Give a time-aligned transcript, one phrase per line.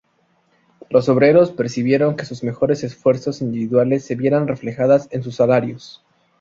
[0.89, 6.03] Los obreros percibieron que sus mejores esfuerzos individuales se vieran reflejadas en sus salarios.